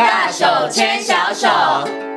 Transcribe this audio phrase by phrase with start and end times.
[0.00, 2.09] 大手牵小手。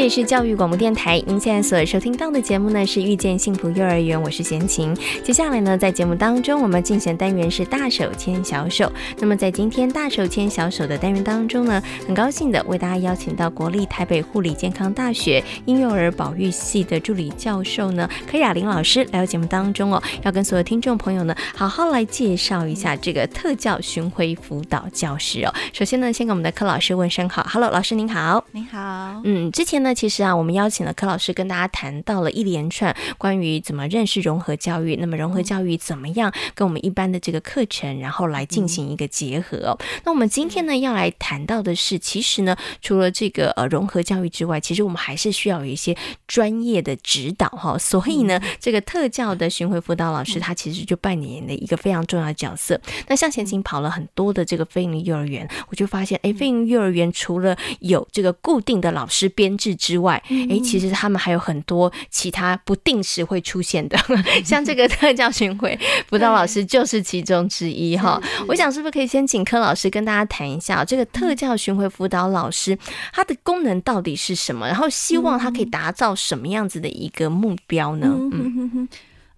[0.00, 4.96] 这里是教育广播电台，您现在所收听到的节目呢是《遇见幸福幼儿园》，我是贤琴。
[5.22, 8.90] 接下来呢，在节目当中，我们进行单元是“大手牵小手”。
[9.20, 25.52] 那么在今天“大手牵小手”的单元当中呢，很高兴的为大家邀请到国立台北护理健康大学婴幼儿保育系的助理教授呢柯雅玲老师来到节目当中哦，要跟所有听众朋友呢好好来介绍一下这个特教巡回辅导教师哦。
[25.74, 28.42] 首先呢，先给我们的柯老师问声好，Hello，老师您好。
[28.52, 29.20] 您好。
[29.24, 29.89] 嗯，之前呢。
[29.90, 39.76] 那其实啊，我们邀请了柯老师跟大家谈到了一连串关于怎么认识融合教育，那么融合教育怎么样跟我们一般的这个课程，然后来进行一个结合哦。
[40.04, 45.96] 那我们今天呢要来谈到的是，其实呢除了这个呃融合教育之外，其实我们还是需要有一些
[46.28, 47.76] 专业的指导哈。
[47.76, 52.80] 所以呢，这个特教的巡回辅导老师他其实就扮演了一个非常重要的角色。
[53.08, 59.76] 那像前景跑了很多的这个非营利幼儿园，我就发现哎，非营利幼儿园除了有这个固定的老师编制。
[59.80, 63.98] 之外，诶，其实他们还有很多其他不定时会出现的，
[64.44, 68.20] 像这个特教巡回辅导老师就是其中之一哈。
[68.46, 72.78] 我想是不是可以先请柯老师跟大家谈一下这个特教巡回辅导老师
[73.12, 74.66] 他的功能到底是什么？
[74.66, 78.06] 然后希望他可以达到什么样子的一个目标呢？
[78.14, 78.86] 嗯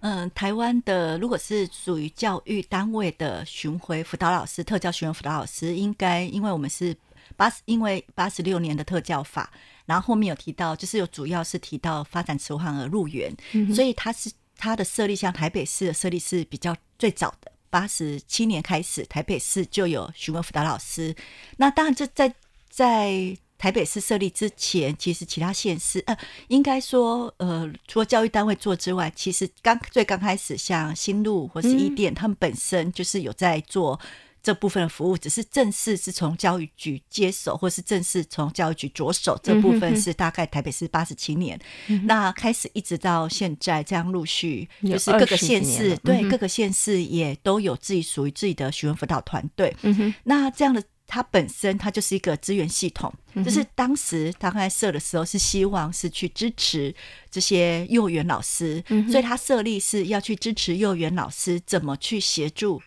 [0.01, 6.93] 嗯，台湾的如果是属于教育单位的巡回辅导老师，特教巡回辅导老师，应该因为我们是
[7.37, 9.49] 八十，因为八十六年的特教法。
[9.85, 21.15] 然后后面有提到，就是有主要是提到发展迟缓儿入园，嗯、所以它是它的设立，像台北市的设立是比较最早的，八十七年开始，台北市就有询问辅导老师。
[21.57, 22.35] 那当然，这在
[22.71, 26.17] 在台北市设立之前，其实其他县市呃，
[26.49, 33.99] 应该说呃，除了教育单位做之外，其实刚最刚开始，像新路或是伊甸，他们本身就是有在做。
[34.43, 39.39] 这部分的服务只是正式是从教育局接手，或是正式从教育局着手。
[39.43, 49.75] 这部分是大概台北市八十七年，嗯，那开始一直到现在这样陆续，就是各个县市对各个县市也都有自己属于自己的询问辅导团队。
[49.83, 53.13] 嗯，那这样的它本身它就是一个资源系统，
[53.45, 56.93] 就是当时他刚才设的时候是希望是去支持
[57.31, 62.83] 这些幼儿园老师，所以他设立是要去支持幼儿园老师怎么去协助。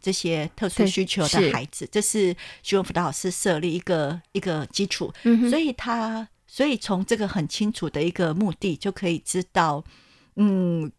[0.00, 9.84] 这些特殊需求的孩子，这是徐文辅导老师设立一个一个基础，嗯，所以他所以从这个很清楚的一个目的就可以知道，
[10.36, 10.90] 嗯，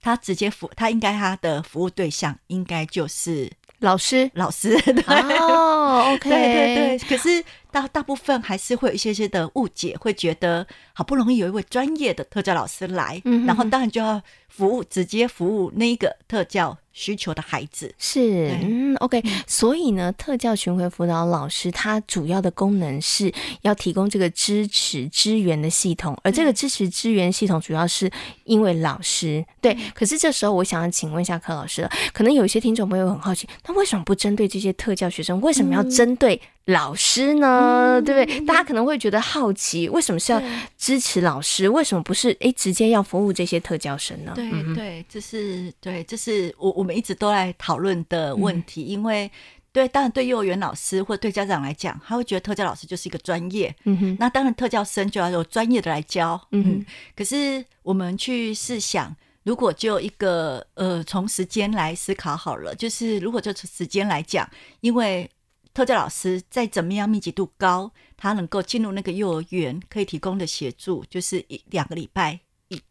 [0.00, 4.30] 他直接服他应该他的服务对象应该就是老师。
[4.34, 5.02] 老师，对。
[5.38, 16.78] 哦，OK， 对对对，可是大大部分还是会有一些些的误解，会觉得好不容易有一位专业的特教老师来，嗯，然后当然就要服务直接服务那一个特教。
[16.94, 28.10] 需求的孩子是嗯，OK，所以呢，特教巡回辅导老师他主要的功能是要提供这个支持支援的系统，而这个支持支援系统主要是
[28.44, 29.74] 因为老师对。
[29.94, 35.40] 可是这时候我想要请问一下柯老师了，可能有一些听众朋友很好奇，那为什么不针对这些特教学生？
[35.40, 38.00] 为什么要针对老师呢？
[38.04, 38.40] 对不对？
[38.46, 40.40] 大家可能会觉得好奇，为什么是要
[40.78, 41.68] 支持老师？
[41.68, 44.32] 为什么不是诶直接要服务这些特教生呢？
[44.34, 49.30] 对对，这是对，这是我我们一直都来讨论的问题，嗯、因为
[49.72, 56.86] 对，当然对幼儿园老师或对家长来讲，他会觉得特教老师就是一个专业，嗯哼，那当然特教生就要有专业的来教，嗯哼。
[57.16, 64.48] 可是我们去试想，如果就一个呃，从时间来思考好了，就是如果就从时间来讲，
[64.80, 65.28] 因为
[65.74, 72.40] 特教老师再怎么样密集度高，他能够进入那个幼儿园可以提供的协助，就是一两个礼拜。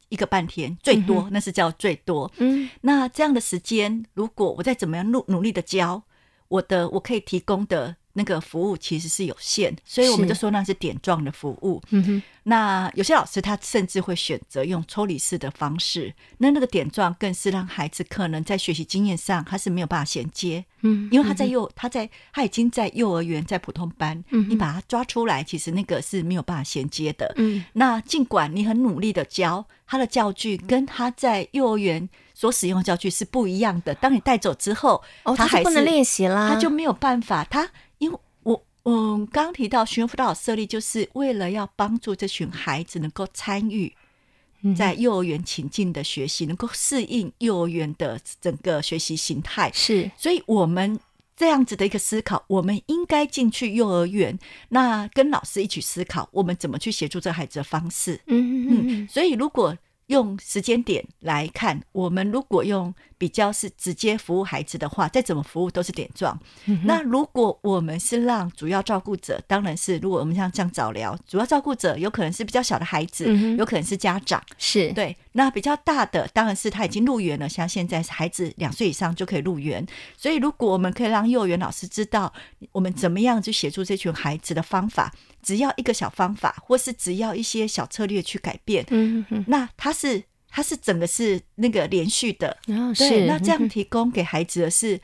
[0.09, 2.29] 一个半天最多，那是叫最多。
[2.37, 6.03] 嗯，那这样的时间，如果我再怎么样努努力的教，
[6.49, 11.81] 我的我可以提供的那个服务其实是有限，所以我们就说那是点状的服务。
[11.89, 12.23] 嗯哼。
[12.43, 32.09] 那有些老师他甚至会选择用抽离式的方式，那那个点状更是让孩子可能在学习经验上他是没有办法衔接，嗯，因为他在幼他在他已经在幼儿园在普通班，嗯，你把他抓出来，其实那个是没有办法衔接的，嗯，那尽管你很努力的教他的教具，跟他在幼儿园
[32.41, 38.63] 所使用的教具是不一样的，当你带走之后，哦，他还是不能练习啦，他就没有办法，他因为我。
[38.83, 43.93] 嗯，刚刚提到询问辅导设立，就是为了要帮助这群孩子能够参与
[44.75, 49.71] 在幼儿园情境的学习，能够适应幼儿园的整个学习形态。
[49.71, 50.99] 是，所以我们
[51.37, 54.39] 这样子的一个思考，我们应该进去幼儿园，
[54.69, 58.19] 那跟老师一起思考，我们怎么去协助这孩子的方式。
[58.25, 59.07] 嗯嗯嗯。
[59.07, 59.77] 所以如果
[60.11, 66.35] 用时间点来看，我们如果用比较是直接服务孩子的话，再怎么服务都是点状。
[66.65, 74.91] 嗯、那如果我们是让主要照顾者，当然是如果我们像这样早疗，主要照顾者有可能是比较小的孩子，嗯、有可能是家长，是。
[74.93, 75.15] 对。
[75.33, 79.85] 那比较大的当然是他已经入园了，像现在孩子两岁以上就可以入园，
[80.17, 82.33] 所以如果我们可以让幼儿园老师知道
[82.71, 85.13] 我们怎么样去协助这群孩子的方法，
[85.43, 88.83] 只要一个小方法，或是只要一些小策略去改变，
[89.45, 94.99] 那他是他是整个是那个连续的，哦、对，那这样提供给孩子的是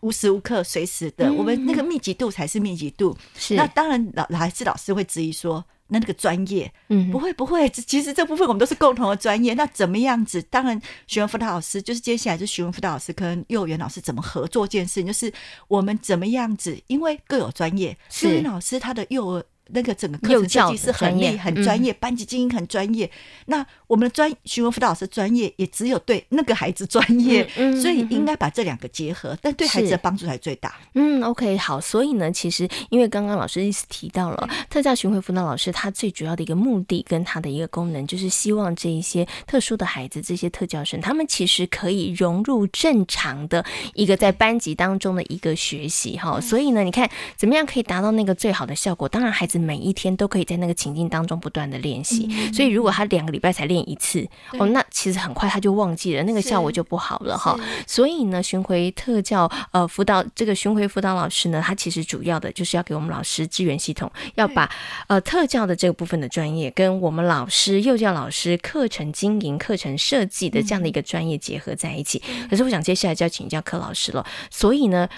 [0.00, 5.64] 无时无刻随时的，嗯、我们那个密集度才是密集度，是那当然老还是老师会质疑说。
[5.90, 9.54] 那那个专业，嗯，不会不会，其实这部分我们都是共同的专业。
[9.54, 10.42] 那怎么样子？
[10.42, 15.32] 当然，学文辅导老师就是接下来就学文辅导老师跟幼儿园老师怎么合作这件事情，就是
[15.66, 17.96] 我们怎么样子，因为各有专业。
[18.20, 19.42] 幼儿园老师他的幼儿。
[19.68, 23.10] 那个整个课程设计是很厉很专业，班级经营很专业。
[23.46, 27.46] 那我们的专询问辅导老师专业，也只有对那个孩子专业，
[27.80, 30.74] 所以应该把这两个结合，但对孩子的帮助才最大。
[30.94, 31.80] 嗯，OK，好。
[31.80, 43.64] 所以呢，其实因为刚刚老师一直提到了特教巡回辅导老师，他最主要的一个目的跟他的一个功能，就是希望这一些特殊的孩子，这些特教生，他们其实可以融入正常的
[43.94, 46.40] 一个在班级当中的一个学习哈。
[46.40, 49.06] 所以呢，你看怎么样可以达到那个最好的效果？
[49.06, 49.57] 当然，孩子。
[49.58, 54.26] 每一天都可以在那个情境当中不断的练习，嗯、所以如果他两个礼拜才练一次，
[54.58, 57.58] 哦，那其实很快他就忘记了，那个效果就不好了哈。
[57.86, 64.70] 所以呢，巡回特教呃辅导这个巡回辅导老师呢，他其实主要的就是要给我们老师资源系统，要把
[65.06, 72.22] 呃特教的这个部分的专业跟我们老师幼教老师课程经营、课程设计的这样的一个专业结合在一起。
[72.48, 75.08] 可是我想接下来就要请教柯老师了，所以呢。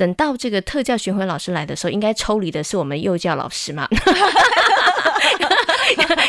[0.00, 3.86] 等到这个特教巡回老师来的时候，应该抽离的是我们幼教老师嘛？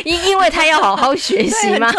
[0.03, 1.89] 因因为他要好好学习吗。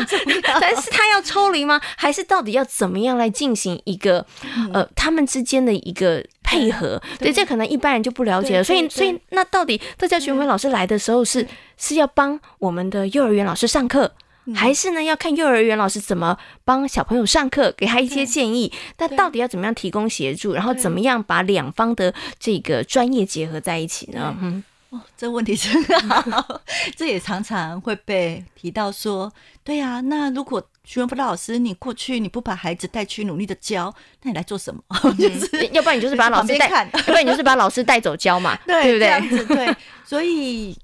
[0.58, 1.78] 但是他要抽离吗？
[1.98, 4.24] 还是到底要怎么样来进行一个
[4.72, 6.98] 呃他们之间的一个配合？
[7.18, 8.64] 对，这可能一般人就不了解了。
[8.64, 11.46] 所以，所以那到底特教巡回老师来的时候是
[11.76, 14.10] 是要帮我们的幼儿园老师上课？
[14.54, 18.72] 还是呢，要看幼儿园老师怎么帮小朋友上课，给他一些建议。
[18.98, 24.34] 那到底要怎么样提供协助，然后怎么样把两方的这个专业结合在一起呢？
[24.40, 26.60] 嗯，哦，这问题真好，
[26.96, 29.32] 这也常常会被提到说，
[29.62, 34.82] 对呀、啊，那如果徐文辅导老师你过去你不把孩子带去努力的教，那你来做什么？
[35.04, 39.00] 嗯、就是要不然你就是把老师带， 要不然你就是把老师带走教嘛，对不对？
[39.00, 40.76] 这样子对，所以。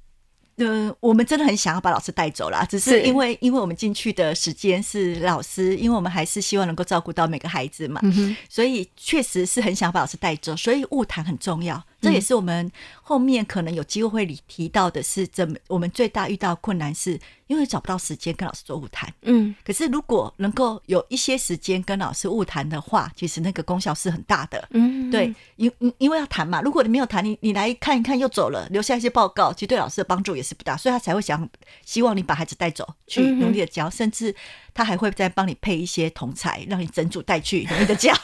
[0.56, 8.00] 呃，我们真的很想要把老师带走啦，只是因为因为我们进去的时间是老师，因为我们还是希望能够照顾到每个孩子嘛，
[8.48, 11.82] 所以确实是很想把老师带走，所以物谈很重要。
[12.00, 12.70] 这也是我们
[13.02, 19.12] 后面可能有机会会提到的，是怎么我们最大遇到困难，是因为找不到时间跟老师做物谈。
[19.22, 24.66] 嗯，可是如果能够有一些时间跟老师物谈的话，其实那个功效是很大的。
[24.70, 31.48] 嗯，对，因因因为要谈嘛，如果你没有谈，你你来看一看又走了，留下一些报告，其实对老师的帮助也是不大，所以他才会想
[31.84, 34.34] 希望你把孩子带走去努力的教，甚至
[34.72, 38.12] 他还会再帮你配一些同侪，让你整组带去努力的教。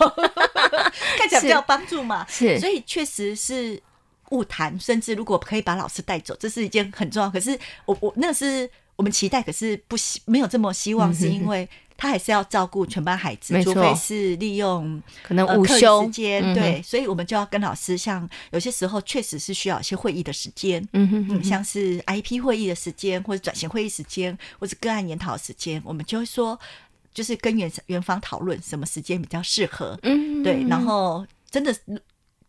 [1.17, 3.72] 看起来比较有帮助嘛，是，所以确实是
[4.33, 7.31] 晤谈，甚至如果可以把老师带走，这是一件很重要。
[7.31, 26.59] 可是我我那是我们期待，可是不希没有这么希望，是因为他还是要照顾全班孩子，除非是利用可能午休时间，对，所以我们就要跟老师，像有些时候确实是需要一些会议的时间，嗯哼嗯，像是 IP 会议的时间，或者转型会议时间，或者个案研讨的时间，我们就会说。
[27.15, 31.71] 就是跟园园方讨论什么时间比较适合，嗯，对，然后真的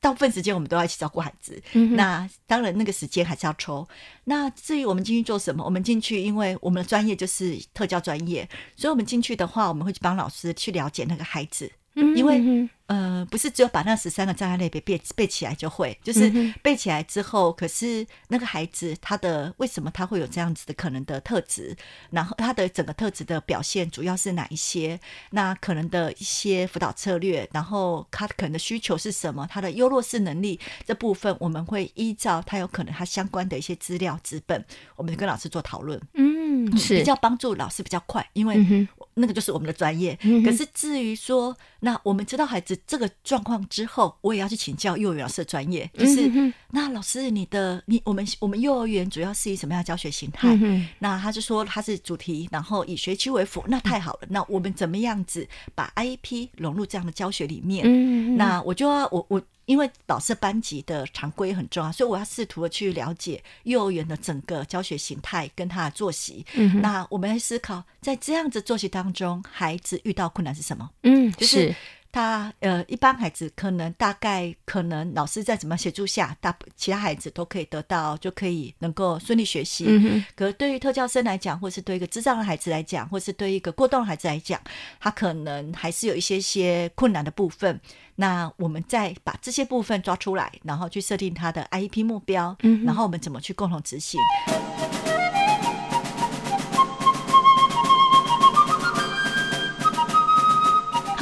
[0.04, 3.88] 大部分时间我们都要一起照顾孩子，嗯，那当然那个时间还是要抽。
[4.26, 12.70] 那至于我们进去做什么，我们进去，因为我们的专业就是特教专业，所以我们进去的话，我们会去帮老师去了解那个孩子，嗯，因为。
[12.94, 21.76] 呃，不是只有把那十三个障碍类别背背起来就会，就是背起来之后，可是那个孩子他的为什么他会有这样子的可能的特质，
[22.12, 25.00] 然后他的整个特质的表现主要是哪一些？
[25.32, 29.48] 那可能的一些辅导策略，然后他可能的需求是什么？
[29.50, 34.64] 他的优弱势能力这部分，我们会依照他有可能他相关的一些资料资本，
[34.96, 36.00] 我们跟老师做讨论。
[36.14, 40.16] 嗯，是比较帮助老师比较快，因为那个就是我们的专业。
[40.46, 42.78] 可是至于说，那我们知道孩子。
[42.86, 50.50] 这个状况之后，我也要去请教幼儿园老师的专业，就是、嗯、那老师，你的你我们我们幼儿园主要是以什么样的教学形态？
[50.62, 54.20] 嗯、那他就说他是主题，然后以学区为辅，那太好了。
[54.30, 57.86] 那我们怎么样子把 IEP 融入这样的教学里面？
[57.88, 66.46] 嗯、那我就要我我因为老师班级的常规很重要，所以我要试图的去了解幼儿园的整个教学形态跟他的作息。
[66.56, 70.90] 嗯，那我们来思考，在这样子作息当中，孩子遇到困难是什么？
[71.04, 71.74] 嗯，就是。
[72.14, 79.86] 他呃，一般孩子可能大概可能老师在怎么协助下，大其他孩子都可以得到，就可以能够顺利学习。
[79.88, 84.62] 嗯、可是对于特教生来讲，或是对一个智障的孩子来讲，或是对一个过动的孩子来讲，
[85.00, 87.82] 他可能还是有一些些困难的部分。
[88.16, 94.20] 那我们再把这些部分抓出来，然后去设定他的 IEP 目标，嗯，然后我们怎么去共同执行。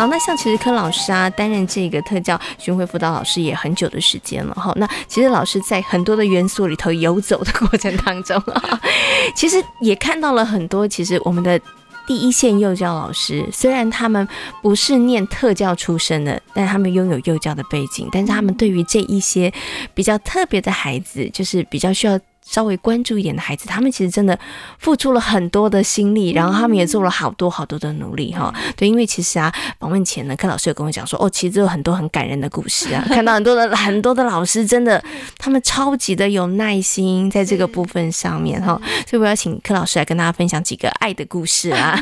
[0.02, 4.74] 好，那像其实柯老师啊，担任这个特教巡回辅导老师也很久的时间了哈。
[4.78, 8.82] 那其实老师在很多的元素里头游走的过程当中啊，
[9.36, 10.88] 其实也看到了很多。
[10.88, 11.62] 其实我们的
[12.08, 14.28] 第一线幼教老师，虽然他们
[14.64, 19.54] 不是念特教出身的，但他们拥有幼教的背景，但是他们对于这一些
[19.94, 22.20] 比较特别的孩子，就是比较需要。
[22.52, 24.38] 稍微关注一点的孩子，他们其实真的
[24.78, 28.54] 付出了很多的心力，然后他们也做了好多好多的努力哈。
[28.76, 35.02] 对，因为其实啊，访问前呢，柯老师有跟我讲说，哦，其实有很多很感人的故事啊， 看到很多的很多的老师，真的
[35.38, 38.80] 他们超级的有耐心在这个部分上面哈。
[39.08, 41.98] 所以我要请柯老师来跟大家分享几个爱的故事啊，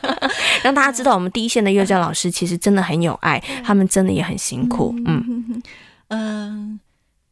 [0.64, 4.94] 让大家知道我们第一线的幼教老师其实真的很有爱，他们真的也很辛苦。
[5.04, 5.62] 嗯。
[6.08, 6.80] 嗯，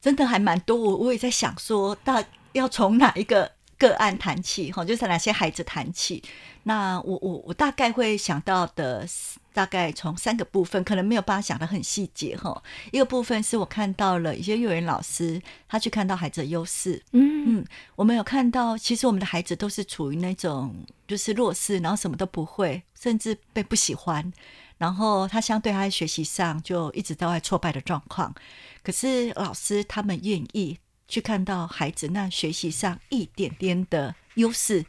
[0.02, 0.76] 真的还蛮多。
[0.76, 2.22] 我我也在想说，大。
[2.52, 4.70] 要从哪一个个案谈起？
[4.72, 6.22] 哈，就是哪些孩子谈起？
[6.64, 9.06] 那我我我大概会想到的，
[9.54, 12.62] 大概从三个部分，可能没有办法想得很细节哈。
[12.92, 17.66] 一个部分是我看到了一些幼儿园老师，他去看到孩子的优势，嗯嗯，
[17.96, 20.74] 我们有看到，其实我们的孩子都是处于那种
[21.08, 24.30] 就是弱势，然后什么都不会，甚至被不喜欢，
[24.76, 28.34] 然后他相对他在学习上就一直都在挫败的状况。
[28.82, 30.78] 可是老师他们愿意。
[31.10, 34.84] 去看到孩子那学习上一点点的优势。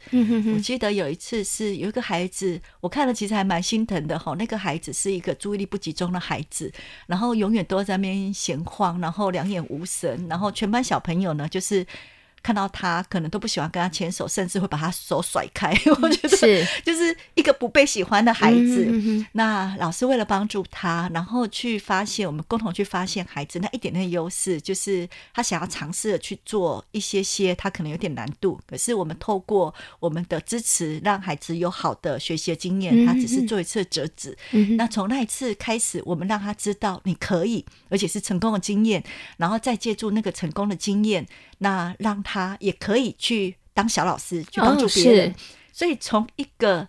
[0.54, 4.34] 我记得有一次是有一个孩子，我看了其实还蛮心疼的哈。
[4.38, 6.72] 那个孩子是一个注意力不集中的孩子，
[7.06, 11.84] 然后永远都在那边闲晃，然后两眼无神，然后全班小朋友呢就是。
[12.42, 15.72] 看到他可能都不喜欢跟他牵手，甚至会把他手甩开。
[16.02, 18.84] 我觉得是就是一个不被喜欢的孩子。
[18.84, 28.60] 是那老师为了帮助他，然后去发现我们共同去发现孩子那一点点优势，就是他想要尝试的去做一些些，他可能有点难度。
[28.66, 33.06] 可是我们透过我们的支持，让孩子有好的学习的经验。
[33.06, 34.36] 他只是做一次折纸。
[34.76, 39.02] 那从那一次开始，我们让他知道你可以，而且是成功的经验，
[39.36, 41.26] 然后再借助那个成功的经验。
[41.62, 45.30] 那让他也可以去当小老师，去帮助别人。
[45.30, 45.34] 哦、
[45.72, 46.88] 所以从一个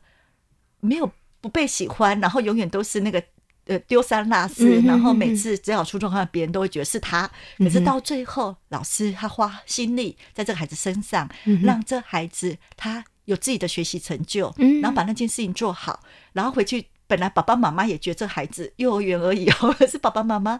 [0.79, 3.23] 没有不被喜欢，然后永远都是那个
[3.67, 7.29] 呃丢三落四，嗯、哼然后每次只要出状况，别人都会觉得是他。
[7.59, 16.01] 嗯、可是到最后，老师他花心力在这个孩子身上，嗯、让这孩子他有自己的学习成就，嗯、然后把那件事情做好，
[16.33, 20.59] 然后回去，本来爸爸妈妈也觉得这孩子幼儿园而已哦， 可是爸爸妈妈。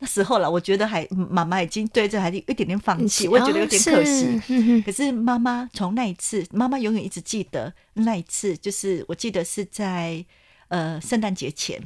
[0.00, 4.82] 那时候了，我觉得还妈妈已经对这孩子有一点点放弃，我也觉得有点可惜。
[4.82, 10.22] 可是妈妈从那一次，妈妈永远一直记得那一次，就是我记得是在
[10.68, 11.80] 呃圣诞节前，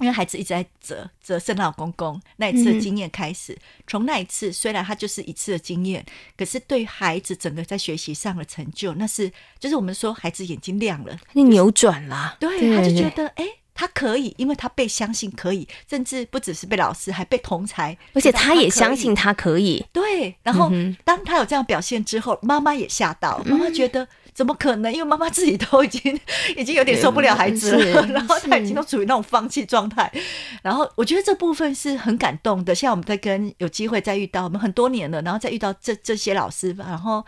[0.00, 3.56] 因为孩子一直在折折圣诞老公公那一次的经验开始。
[3.86, 6.04] 从、嗯、那一次，虽然他就是一次的经验，
[6.36, 13.44] 可是对孩子整个在学习上的成就，那是就是我们说孩子眼睛亮了，你扭转了，对，他就觉得哎。
[13.44, 19.84] 诶他可以，因为他被相信可以，甚至不只是被老师，还被同才，而且他也相信他可以。
[19.92, 20.70] 对，然后
[21.04, 24.92] 当他有这样表现之后，妈妈也吓到，妈妈觉得怎么可能？
[24.92, 26.20] 因为妈妈自己都已经
[26.56, 30.10] 已经有点受不了孩子了，然后他已经都处于那种放弃状态。
[30.62, 32.74] 然后我觉得这部分是很感动的。
[32.74, 37.24] 现在我们在跟有机会再遇到，我们很多年了，然后再遇到这这些老师，然后。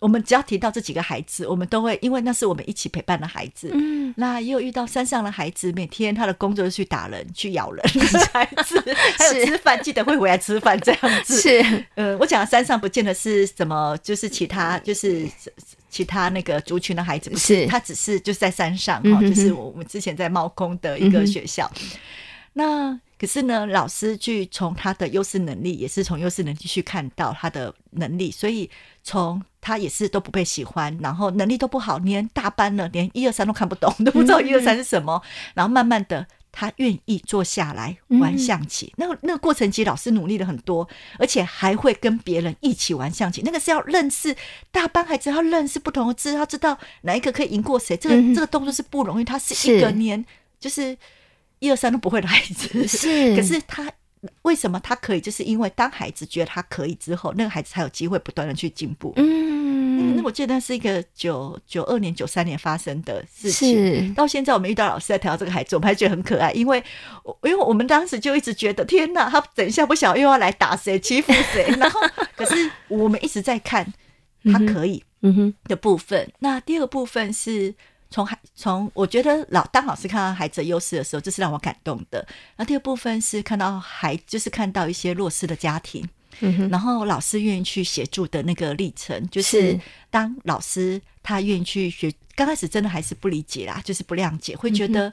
[0.00, 3.70] 我们只要提到这几个孩子，我们都会，因为那是我们一起陪伴的孩子。
[3.72, 7.82] 嗯，那也有遇到山上的孩子，每天他的工作是去打人、去咬人
[8.12, 8.78] 的孩子，
[9.16, 11.40] 还有吃饭记得会回来吃饭这样子。
[11.40, 15.26] 是，呃，我讲的山上不见得是什么，就是其他，就是
[15.88, 21.70] 其他那个族群的孩子，不是，他只是就是在山上哈，就是我们之前在猫空的一个学校。
[22.52, 28.68] 那可是呢，老师去从他的优势能力，也是从优势能力去看到他的能力，所以
[29.02, 35.22] 从他也是都不被喜欢，然后能力都不好，连大班了，连一二三都看不懂，都不知道一二三是什么。
[35.54, 38.92] 然后慢慢的，他愿意坐下来玩象棋。
[38.96, 40.86] 那个那个过程其实老师努力了很多，
[41.18, 43.42] 而且还会跟别人一起玩象棋。
[43.42, 44.36] 那个是要认识
[44.70, 47.96] 大班孩子，要认识不同的字，要知道哪一个可以赢过谁。
[47.96, 50.22] 这个这个动作是不容易，他是一个年
[50.58, 50.98] 就是。
[51.64, 53.90] 一二三都不会的孩子，是， 可是他
[54.42, 55.20] 为什么他可以？
[55.20, 59.14] 就是因为当孩子觉得他可以之后，那个孩子才有机会不断的去进步。
[59.16, 64.08] 嗯，那我记得那是一个九九二年、九三年发生的事情。
[64.08, 66.82] 是到现在我们遇到老师在谈到这个孩子，我们还觉得很可爱，因为
[67.44, 71.64] 因为我们当时就一直觉得，天哪，他等一下不晓得又要来打谁、欺负谁。
[71.78, 72.00] 然后，
[72.36, 73.90] 可是我们一直在看
[74.52, 75.02] 他可以
[75.68, 76.20] 的部分。
[76.20, 77.74] 嗯、那第二个部分是。
[78.14, 82.24] 从孩从我觉得老当老师看到孩子的优势的时候，这是让我感动的。
[82.56, 89.76] 那第二部分是看到孩，就是看到一些弱势的家庭，嗯，然后老师愿意去协助的那个历程，就是
[90.10, 95.12] 当老师他愿意去学，刚开始真的还是不理解啦，就是不谅解，会觉得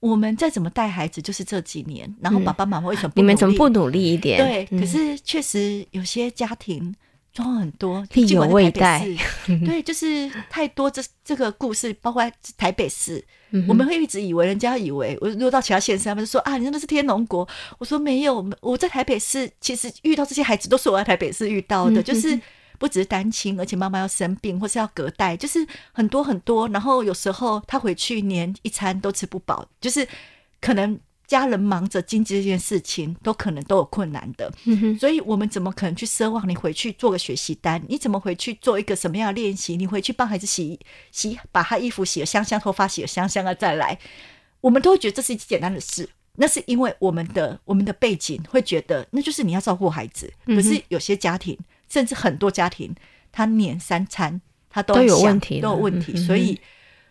[0.00, 3.12] 我们再怎么带孩子，就是这几年，然后爸爸妈妈为什么？
[3.16, 4.36] 你们怎么不努力一点？
[4.36, 6.94] 对，可是确实有些家庭。
[7.36, 9.06] 状况很多，力有未逮。
[9.64, 12.22] 对，就是太多这这个故事，包括
[12.56, 17.46] 台北市，嗯、我们会一直以为人家以为我如果到其他县市，他们就说啊，你那是天龙国。
[17.78, 22.40] 我说没有，我在台北市，其实遇到这些孩子都是我在台北市遇到的，嗯、就是
[22.78, 26.66] 不只是单亲，而且妈妈要生病或是要隔代，就是很多很多。
[26.70, 30.08] 然后有时候他回去连一餐都吃不饱，就是
[30.60, 30.98] 可能。
[31.26, 37.82] 家人忙着经济这件事情，都可能都有困难的，嗯、所以我们怎么可能去奢望你回去做个学习单？
[37.88, 39.76] 你怎么回去做一个什么样的练习？
[39.76, 40.78] 你回去帮孩子洗
[41.10, 43.98] 洗，把他衣服洗得香香，头发洗得香香啊，再来，
[44.60, 46.08] 我们都会觉得这是一件简单的事。
[46.36, 50.32] 那是因为我们的我们的背景会觉得，那就是你要照顾孩子。
[50.44, 52.94] 可是有些家庭，甚至很多家庭，
[53.32, 54.40] 他年三餐
[54.70, 56.16] 他都，都有问题，都有问题。
[56.16, 56.60] 所以，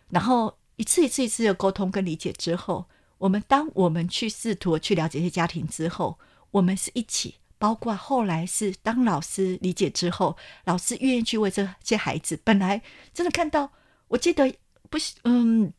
[0.10, 2.86] 然后一次一次一次的沟通跟理解之后。
[3.18, 6.20] 我们当我们去试图去了解一些家庭之后，
[6.52, 12.38] 我们是一起，包括后来是当老师理解之后，老师愿意去为这些孩子。
[12.44, 12.82] 本来
[13.14, 13.72] 真的看到，
[14.10, 14.54] 我记得
[14.90, 15.72] 不是，嗯，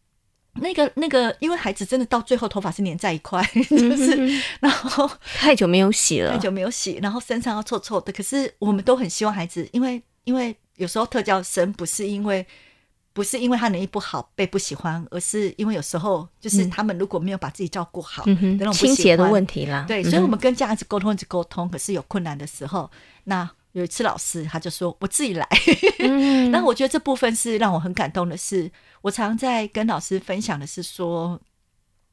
[0.55, 8.13] 那个那个，因为孩子真的到最后头发是粘在一块， 就是然后太久没有洗了，太久没有洗，然后身上要臭臭的。
[8.13, 12.47] 可是我们都很希望孩子，因为因为有时候特教生不是因为。
[13.17, 19.87] 不是因为他能力不好被不喜欢，而是因为有时候就是他们如果没有把自己照顾好，那种清洁的问题啦。
[19.89, 22.91] 对，所以我们跟家长沟通一直沟通，可是有困难的时候，
[23.25, 25.49] 那有一次老师他就说：“我自己来。”
[26.53, 31.41] 那我觉得这部分是让我很感动的是，我常在跟老师分享的是说，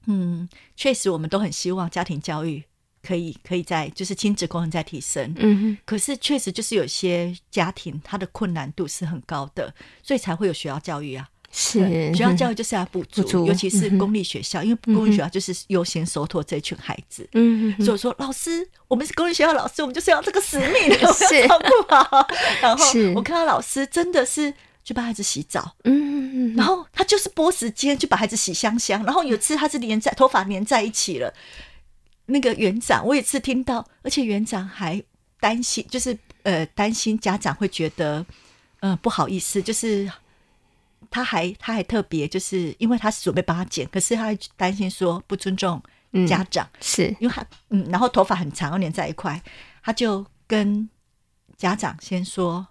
[0.05, 2.63] 嗯，确实我们都很希望家庭教育。
[3.05, 11.27] 可以，可以在就是亲子功能在提升，嗯哼，可是确实就是有些家庭他的困难度是很高的，所以才会有学校教育啊。
[11.51, 11.79] 是。
[12.15, 17.29] 学校教育就是要补足，足尤其是公立学校，嗯、因为公立学校就是优先收托这群孩子。
[17.33, 21.41] 嗯哼，所以说老师，我们是公立学校老师，我们就是要这个使命， 是。
[21.41, 22.27] 要照顾好。
[22.61, 24.51] 然后我看到老师真的是
[24.83, 31.31] 去帮孩子洗澡，嗯，然后他就是拨时间去把孩子洗香香，然后有次他是连在头发连在一起了。
[32.25, 35.01] 那个园长，我也是听到，而且园长还
[35.39, 38.25] 担心，就是呃担心家长会觉得，
[38.79, 40.09] 嗯、呃、不好意思，就是
[41.11, 45.81] 他还他还特别，就是因为他是准备帮他剪，可是他还担心说不尊重
[46.25, 49.41] 家长，嗯、是因为他嗯，然后头发很长，又粘在一块，
[49.83, 50.89] 他就跟
[51.57, 52.65] 家长先说，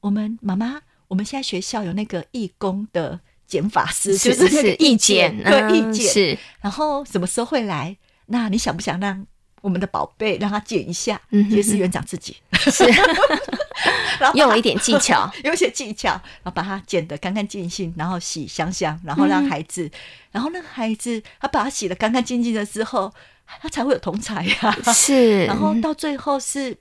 [0.00, 7.96] 我们妈妈，我们现在学校有那个义工的剪发师，是就是那个义剪，对义剪，是，然后什么时候会来？
[8.26, 9.26] 那你想不想让
[9.60, 11.20] 我们的宝贝让他剪一下？
[11.30, 12.84] 嗯哼哼，也是园长自己，是，
[14.20, 19.90] 然后用了一点技巧， 有一些技巧，然后把它剪得干干净净，然后洗香香，然后让孩子，嗯、
[20.32, 23.12] 然后那个孩子他把它洗得干干净净的之后，
[23.60, 26.76] 他才会有同才呀、啊，是， 然后到最后是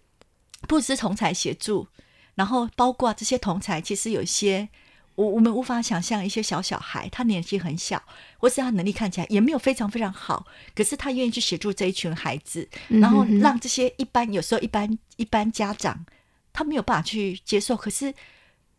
[0.67, 1.87] 不只是同才协助，
[2.35, 4.69] 然后包括这些同才，其实有一些。
[5.15, 8.01] 我我们无法想象一些小小孩，他年纪很小，
[8.37, 10.45] 或是他能力看起来也没有非常非常好，
[10.75, 16.05] 可是他愿意去协助这一群孩子，然后让这些一般有时候一般一般家长
[16.51, 18.13] 他没有办法去接受，可是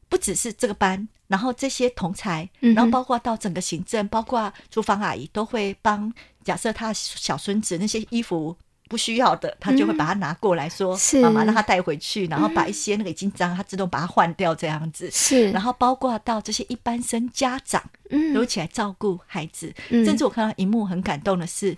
[0.09, 6.13] 不只是这个班，然后这些同才，然后包括到整个行政，包括厨房阿姨都会帮。
[6.43, 8.57] 假设他小孙子那些衣服。
[8.95, 15.11] 不需要的，他就会把它拿过来说：“妈妈、嗯、让他带回去。”然后把一些那个已经脏，他自动把它换掉，这样子。
[15.11, 19.75] 是，然后包括到这些一般生家长，嗯，都一起来照顾孩子。
[19.91, 21.77] 嗯、甚至我看到一幕很感动的是，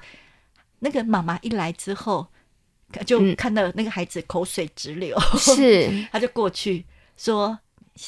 [0.80, 2.26] 那个妈妈一来之后，
[3.06, 6.84] 就看到那个孩子口水直流，是、嗯， 他就过去
[7.16, 7.58] 说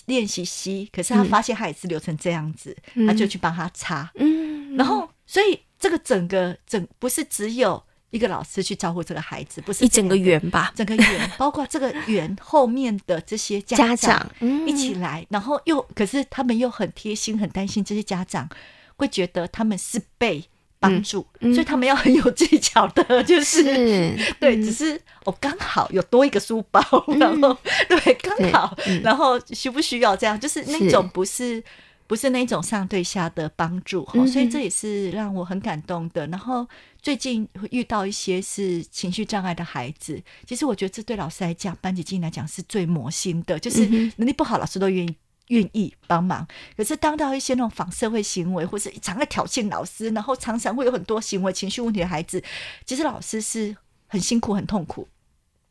[0.05, 4.13] 练习吸，可是他发现他也是流成这样子，嗯、他就去帮他擦。
[4.17, 7.83] 嗯，然后所以这个整个整不是只有。
[8.11, 10.73] 一个老师去照顾这个孩子，不是一整个园吧？
[10.75, 14.31] 整个园， 包括这个园后面的这些家长
[14.67, 18.49] 一起来，然后又可是他们又很贴心，很担心这些家长
[18.97, 20.43] 会觉得他们是被
[20.81, 27.57] 帮助，嗯嗯、所以他们要很有技巧的， 就是，是对，嗯、只是我刚好有多一个书包，嗯、然后
[27.89, 31.65] 对，刚好，嗯、然后需不需要这样，就是那种不是，是
[32.09, 36.27] 不是那种上对下的帮助，嗯、所以这也是让我很感动的。
[36.27, 36.67] 然后
[37.01, 45.15] 最近会遇到一些是情绪障碍的孩子，其实我觉得这对老师来讲，班级经营来讲是最磨心的，就是能力不好，老师都愿意。
[45.49, 52.45] 愿意帮忙，可是当到一些那种反社会行为，或是常在挑衅老师，然后常常会有很多行为情绪问题的孩子，
[52.85, 53.75] 其实老师是
[54.09, 55.09] 很辛苦、很痛苦。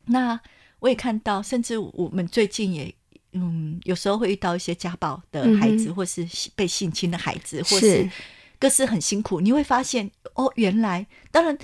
[0.06, 0.40] 那
[0.80, 2.92] 我也看到，甚至我们最近也，
[3.40, 8.10] 嗯，有时候会遇到一些家暴的孩子，嗯、或是被性侵的孩子，或是
[8.58, 9.40] 各式很辛苦。
[9.40, 11.58] 你会发现，哦，原来，当然，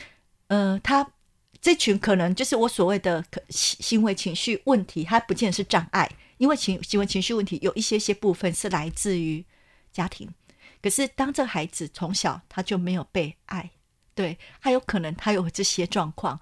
[0.49, 1.07] 呃，他
[1.61, 6.11] 这群可能就是我所谓的行为情绪问题，他不见得是障碍。
[6.39, 9.43] 因为情行为情绪问题有一些些部分是来自于
[9.93, 10.29] 家庭，
[10.83, 13.71] 可是当这孩子从小他就没有被爱，
[14.17, 16.39] 对，他有可能他有这些状况，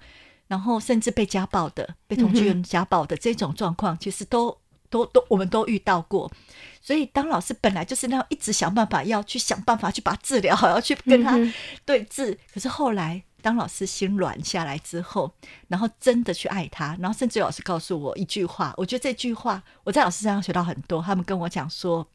[0.49, 4.59] 然后甚至被家暴的、被同居人家暴的这种状况，其实都
[4.93, 6.31] 都都我们都遇到过。
[6.81, 11.37] 所以当老师本来就是那样一直想办法要去想办法去把他治疗好，要去跟他
[11.85, 13.25] 对峙，可是后来。
[13.43, 15.35] 当老师心软下来之后，
[15.67, 21.03] 然后真的去爱他，然后甚至有老师告诉我一句话，我觉得这句话我在老师身上学到很多。
[21.03, 22.07] 他们跟我讲说，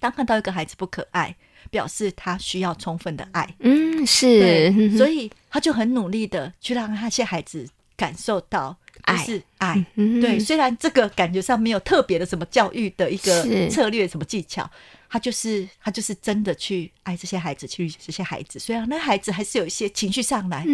[0.00, 1.36] 当看到一个孩子不可爱，
[1.70, 3.54] 表示他需要充分的爱。
[3.60, 8.76] 嗯，是，所以他就很努力的去让那些孩子感受到
[9.06, 9.84] 就是爱。
[9.94, 14.68] 嗯、对，虽然这个感觉上没有特别的什么教育的一个策略，什么技巧。
[15.08, 18.58] 他就是他就是真的去爱这些孩子，去这些孩子。
[18.58, 20.66] 虽然那孩子还是有一些情绪上来，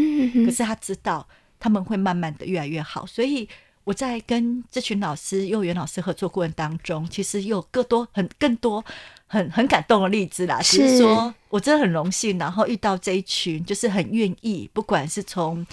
[0.46, 1.28] 可是他知道
[1.60, 3.04] 他们会慢慢的越来越好。
[3.04, 3.46] 所以
[3.84, 8.82] 我在跟这群老师、幼儿园老师合作过程当中，其实有更多很更多
[9.26, 10.62] 很很感动的例子啦。
[10.62, 15.64] 是，是说我真的很荣幸，然后遇到这一群就是很愿意，不管是从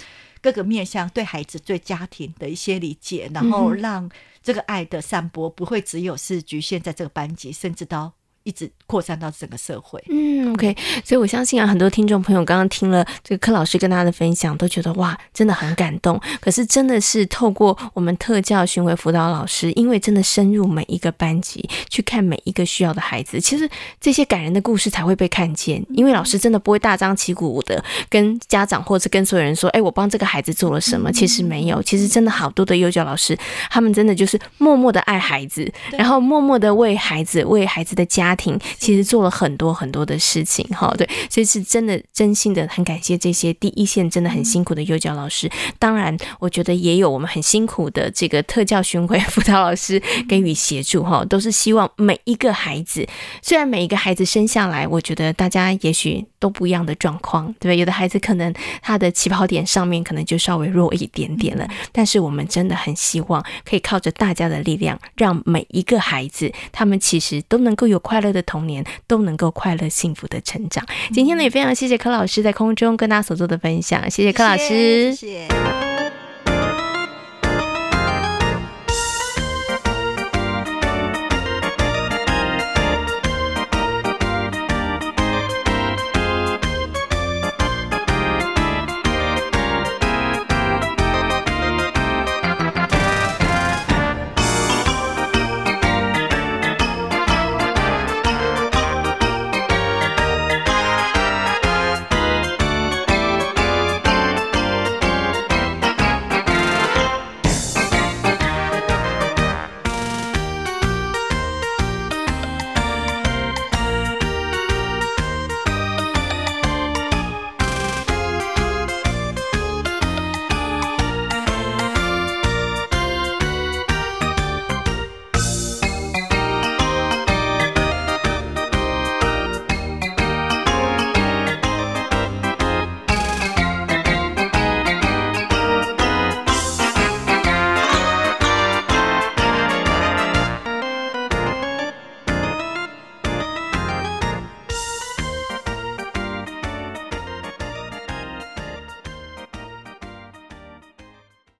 [0.41, 4.09] 各个面向对孩子、对家庭的一些理解，然后让
[4.41, 8.13] 这个爱的散播不会只有是局限在这个班级，甚至到。
[8.43, 10.03] 一直扩散到整个社会。
[10.09, 16.19] 嗯，OK，所以我相信啊，很多听众朋友刚刚听了这个柯老师跟大家的分享，都觉得哇，真的很感动。
[16.39, 25.85] 可是真的是透过我们特教巡回辅导老师，因为真的深入每一个班级去看每一个需要的孩子，其实这些感人的故事才会被看见。
[25.89, 31.11] 因为老师真的不会大张旗鼓的跟家长或者是跟所有人说，哎，我帮这个孩子做了什么。
[31.11, 33.37] 其实没有，其实真的好多的幼教老师，
[33.69, 38.28] 他们真的就是默默的爱孩子，然后默默的为孩子、为孩子的家。
[38.79, 45.49] 其实做了很多很多的事情，哈，对，所以是真的真心的很感谢这些第一线真的很辛苦的幼教老师。
[45.77, 53.07] 当然，我觉得也有我们很辛苦的这个特教巡回辅导老师给予协助，哈，都是希望每一个孩子，
[53.41, 57.77] 虽然每一个孩子生下来，我觉得大家也许都不一样的状况，对不对？
[57.77, 68.29] 有的孩子可能他的起跑点上面可能就稍微弱一点点了，但是我们真的很希望可以靠着大家的力量，让每一个孩子他们其实都能够有快乐。
[68.29, 70.85] 的童年都能够快乐幸福的成长。
[71.11, 74.67] 今天呢，也非常谢谢柯老师在空中跟大家所做的分享，谢谢柯老师。
[74.67, 75.47] 谢谢。
[75.47, 75.98] 谢谢。